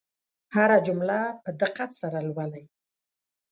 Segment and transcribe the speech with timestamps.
[0.55, 2.65] هره جمله په دقت سره لولئ.